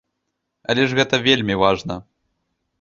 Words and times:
Але 0.73 0.85
ж 0.87 0.97
гэта 1.01 1.15
вельмі 1.27 1.61
важна! 1.67 2.01